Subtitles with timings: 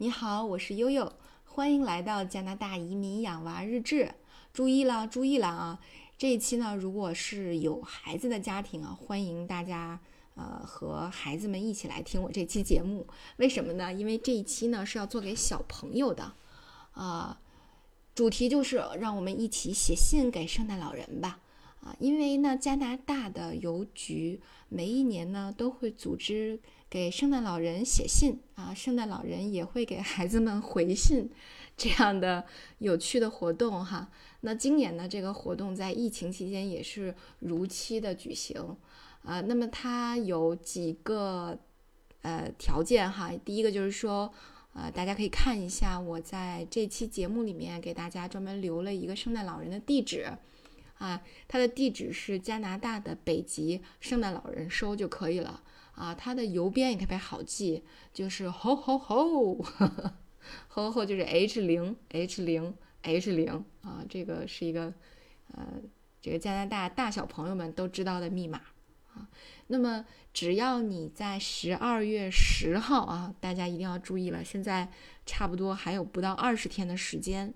[0.00, 1.12] 你好，我是悠悠，
[1.44, 4.14] 欢迎来到加拿大移民养娃日志。
[4.52, 5.80] 注意了，注意了啊！
[6.16, 9.98] 这一期呢，如果是有孩子的家庭啊，欢迎大家
[10.36, 13.08] 呃和孩子们一起来听我这期节目。
[13.38, 13.92] 为什么呢？
[13.92, 16.32] 因为这一期呢是要做给小朋友的，
[16.92, 17.40] 啊，
[18.14, 21.40] 主题就是让我们一起写信给圣诞老人吧。
[21.98, 26.60] 因为呢，加拿大的邮局每一年呢都会组织。
[26.90, 31.28] 给圣诞老人写信啊，圣诞老人也会给孩子们回信，
[31.76, 32.46] 这样的
[32.78, 34.10] 有趣的活动哈。
[34.40, 38.74] 那今年呢，这个活动在疫情期间也是如期的举行
[39.22, 39.42] 啊。
[39.42, 41.58] 那么它有几个
[42.22, 44.32] 呃条件哈，第一个就是说，
[44.72, 50.26] 呃，大家可以看一下我在这期节目里面给大家专门留了一个圣诞老人的地址
[50.98, 55.62] 啊，它的地址是加拿大的北极圣诞老人收就可以了。
[55.94, 57.82] 啊，它的邮编也特别好记，
[58.14, 64.94] 就是 ho ho ho，ho ho 就是 h 零 h 零 h 零啊，这个是一个
[65.52, 65.66] 呃，
[66.20, 68.60] 这个加拿大大小朋友们都知道的密码
[69.12, 69.28] 啊。
[69.66, 74.92] 那么只要你在十二月十号啊，大家一定要注意了，现在
[75.26, 77.52] 差不多还有不到二十天的时间，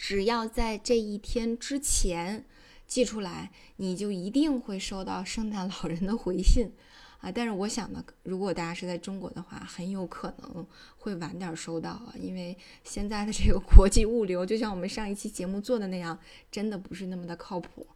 [0.00, 2.46] 只要在这一天之前
[2.86, 6.72] 寄出来，你就一定会收到圣诞老人的回信。
[7.20, 16.18] 啊，但是我想呢，如果大家是在中国的话，很有可能会晚点收到啊，因为现在的这个国际物流，就像我们上一期节目做的那样，
[16.50, 17.86] 真的不是那么的靠谱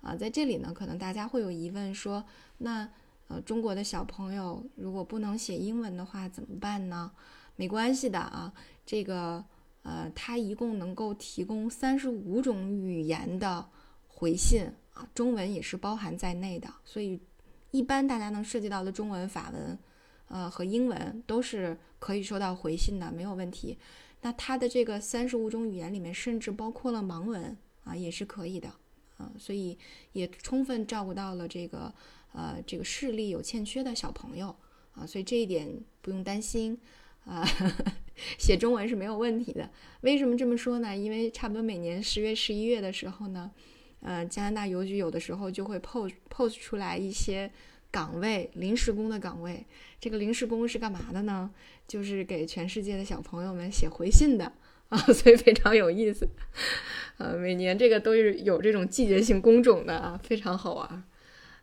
[0.00, 0.16] 啊。
[0.16, 2.24] 在这里呢，可能大家会有疑问，说
[2.56, 2.88] 那
[3.28, 7.12] 呃，中国的小朋友如果不能写英文的话怎么办呢？
[7.56, 8.50] 没关系的啊，
[8.86, 9.44] 这个
[9.82, 13.68] 呃，它一共能够提供三十五种语言的
[14.08, 14.64] 回信
[14.94, 17.20] 啊，中文也是包含在内的，所以。
[17.72, 19.78] 一般大家能涉及到的中文、法文，
[20.26, 23.78] 呃和英文都是可以收到回信的，没有问题。
[24.22, 28.68] 那它的这个三十五种语言里面，甚至包括了盲文啊，也是可以的
[29.18, 29.78] 啊，所以
[30.14, 31.94] 也充分照顾到了这个
[32.32, 34.52] 呃这个视力有欠缺的小朋友
[34.96, 36.76] 啊，所以这一点不用担心
[37.24, 37.46] 啊，
[38.38, 39.70] 写中文是没有问题的。
[40.02, 40.96] 为什么这么说呢？
[40.96, 43.50] 因为差不多每年十月、十一月的时候呢。
[44.02, 47.50] 呃，加拿大邮局有的时候就会 post post 出来一些
[47.90, 49.66] 岗位，临时工的岗位。
[50.00, 51.50] 这个临时工是干嘛的呢？
[51.86, 54.50] 就是给全世界的小朋友们写回信的
[54.88, 56.26] 啊， 所以非常有意思。
[57.18, 61.04] 呃，每年这个都是有这种季节性工种的啊，非常好玩。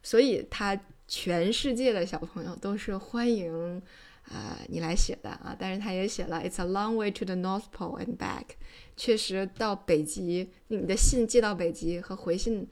[0.03, 3.81] 所以他全世界的小朋友都是欢迎。
[4.29, 8.43] 啊，你来写的啊，但是他也写了，It's a long way to the North Pole and back。
[8.97, 12.67] 确实到北极，你的信寄到北极和回信，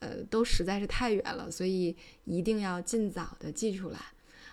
[0.00, 3.98] 呃，都实在是太远了，所以一定要尽早的寄出来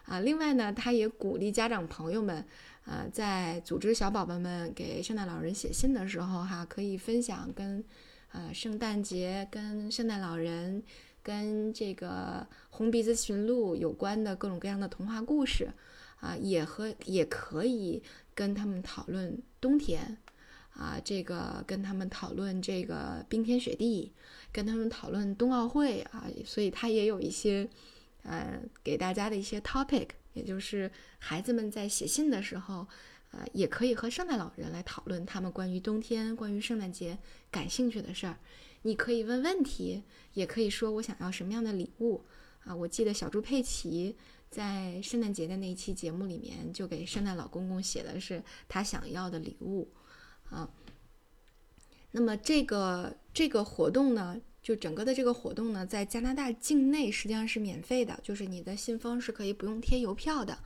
[0.05, 0.21] 啊。
[0.21, 2.45] 另外呢，他也鼓励家长朋友们，
[2.85, 7.83] 呃，在组织小宝宝们给圣诞老人写信的时候，哈，可以分享跟
[8.31, 10.81] 呃圣诞节、跟圣诞老人、
[11.21, 15.69] 跟这个红鼻子驯鹿有关的各种各样的童话故事。
[16.19, 18.01] 啊，也和也可以
[18.33, 20.17] 跟他们讨论冬天，
[20.73, 24.11] 啊，这个跟他们讨论这个冰天雪地，
[24.51, 27.67] 跟他们讨论冬奥会啊，所以他也有一些，
[28.23, 32.87] 呃，给大家的一些 topic，也就是孩子们在写信的时候，
[33.31, 37.17] 呃，也可以和圣诞老人来讨论他们关于冬天、关于圣诞节
[37.51, 38.37] 感兴趣的事儿。
[38.81, 40.03] 你可以问问题，
[40.33, 42.23] 也可以说我想要什么样的礼物
[42.63, 42.75] 啊。
[42.75, 44.15] 我记得小猪佩奇。
[44.55, 49.85] 在圣诞节的那一期节目里面，就给圣诞老公公写的是他想要的礼物，
[50.49, 50.69] 啊，
[52.11, 60.57] 那么这个这个活动呢，就整个的这个活动呢，在加拿大境内实际上是免费的，就是你的信封是可以不用贴邮票的，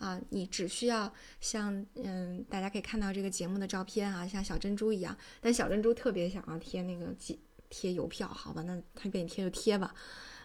[0.00, 7.38] 啊，你只需要像嗯，大家可以看到这个节目的照片啊，像小珍珠一样，但小珍珠特别想要贴那个贴
[7.70, 9.94] 贴邮票，好吧，那他给你贴就贴吧，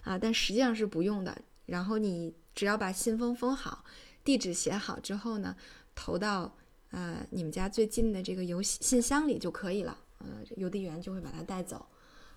[0.03, 2.31] 啊，但实际上是不用的，然后你。
[2.55, 3.83] 只要把信封封好，
[4.23, 5.55] 地址写好之后呢，
[5.95, 6.55] 投到
[6.91, 9.97] 呃你们家最近的这个邮信箱里就可以了。
[10.19, 11.85] 呃，邮递员就会把它带走。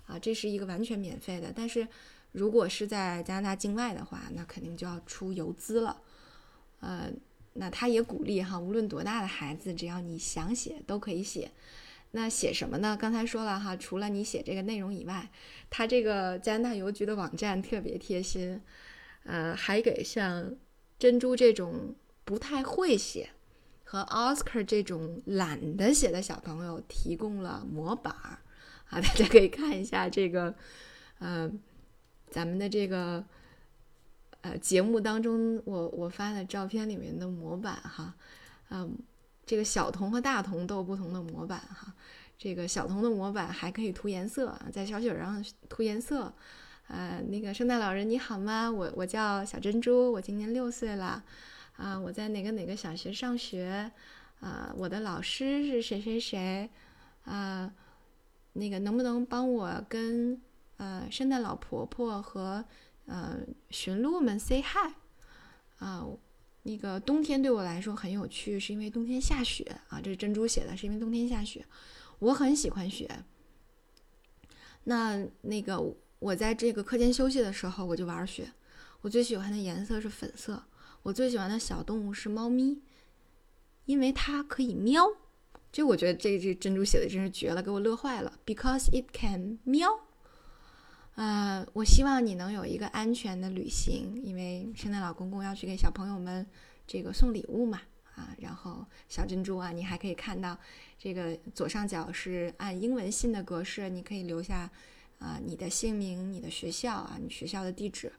[0.05, 1.51] 啊，这是一个完全免费的。
[1.55, 1.87] 但是
[2.31, 6.01] 如果是在加拿大境外的话，那肯定就要出邮资了。
[6.79, 7.11] 呃，
[7.53, 11.51] 那他也鼓励哈，无论多大的孩子，只要你想写都可以写。
[12.11, 12.97] 那写什么呢？
[12.99, 15.29] 刚才说了哈，除了你写这个内容以外，
[15.69, 18.61] 他这个加拿大邮局的网站特别贴心。
[19.27, 20.55] 呃，还给像
[20.97, 21.93] 珍珠这种
[22.23, 23.29] 不太会写
[23.83, 28.39] 和 Oscar 这种懒得写的小朋友提供了模板儿
[28.89, 30.55] 啊， 大家可以看一下这个，
[31.19, 31.51] 呃，
[32.29, 33.21] 咱们的这个
[34.41, 38.15] 呃节目当中我我发的照片里面的模板哈，
[38.69, 38.97] 嗯，
[39.45, 41.93] 这个小童和大童都有不同的模板哈。
[42.37, 46.33] 这个小童的模板还可以涂颜色，在小雪上涂颜色。
[46.87, 48.71] 呃，那个圣诞老人你好吗？
[48.71, 51.23] 我我叫小珍珠，我今年六岁了。
[51.75, 53.91] 啊，我在哪个哪个小学上学？
[54.39, 56.69] 啊，我的老师是谁谁谁？
[57.25, 57.71] 啊，
[58.53, 60.41] 那个能不能帮我跟
[60.77, 62.63] 呃圣诞老婆婆和
[63.05, 63.37] 呃
[63.69, 64.93] 驯鹿们 say hi？
[65.79, 66.07] 啊，
[66.63, 69.99] 那个冬天对我来说很有趣，是因为冬天下雪啊。
[70.01, 71.65] 这是珍珠写的，是因为冬天下雪。
[72.19, 73.23] 我很喜欢雪。
[74.85, 75.79] 那那个
[76.19, 78.51] 我在这个课间休息的时候，我就玩雪。
[79.01, 80.63] 我最喜欢的颜色是粉色。
[81.03, 82.81] 我最喜欢的小动物是猫咪，
[83.85, 85.05] 因为它可以喵。
[85.71, 88.33] 这我觉得这这珍珠写的真是绝了，给我乐坏了。
[88.45, 89.87] Because it can 喵。
[91.15, 96.45] 呃，我希望你能有一个安全的旅行，因为圣诞老公公要去给小朋友们
[96.85, 97.81] 这个送礼物嘛。
[98.15, 100.57] 啊，然后小珍珠啊，你还可以看到
[100.97, 104.69] 这个左上角是按英文信的格式，你可以留下
[105.19, 108.11] 啊你的姓名、你的学校啊、你学校的地址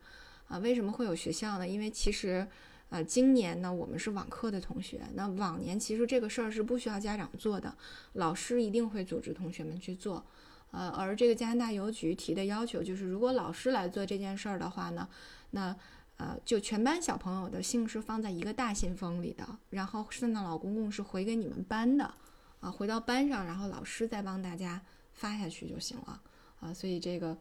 [0.49, 0.59] 啊。
[0.59, 1.67] 为什么会有学校呢？
[1.67, 2.47] 因为其实
[2.91, 7.77] 呃今年呢我们是网课的同学，那往年其实这个事儿是不需要家长做的，
[8.15, 10.25] 老师一定会组织同学们去做。
[10.71, 15.09] 呃，而这个加拿大邮局提的要求就是，如果老师来做这件事儿的话呢，
[15.51, 15.77] 那。
[16.21, 22.13] 呃，就全班小朋友的姓是放在一个大信封里的，然后圣诞老公公是回给你们班的，
[22.59, 26.21] 啊，回到班上，然后老师再帮大家发下去就行了，
[26.61, 27.37] 啊，所以这个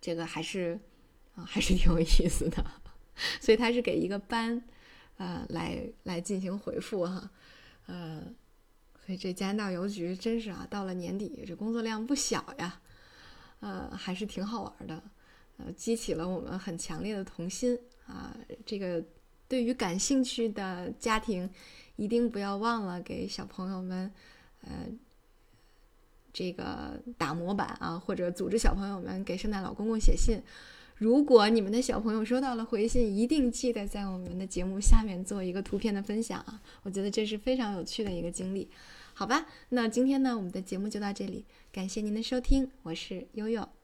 [0.00, 0.78] 这个还是
[1.34, 2.64] 啊还是挺有意思的，
[3.40, 4.62] 所以他是给一个班，
[5.16, 7.30] 呃，来来进行回复哈，
[7.86, 8.22] 呃，
[9.04, 12.80] 所以这加拿大邮局真是啊，到了年底这工作量不小呀，
[13.60, 15.02] 呃，还是挺好玩的。
[15.60, 17.76] 呃，激起了我们很强烈的童心
[18.06, 18.32] 啊！
[18.64, 19.04] 这个
[19.48, 21.50] 对于感兴趣的家庭，
[21.96, 24.08] 一定不要忘了给小朋友们，
[24.60, 24.86] 呃，
[26.32, 30.42] 这个打模板啊，或者组织小朋友们给圣诞老公公写信。
[30.96, 36.60] 如果你们的小朋友收到了回信，一定记得在我们的节目下面做一个图片的分享啊！
[36.82, 38.68] 我觉得这是非常有趣的一个经历。
[39.14, 43.77] 好吧，那今天呢，我们的节目就到这里，感谢您的收听，我是悠悠。